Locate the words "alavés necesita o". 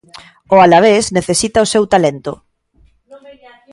0.65-1.71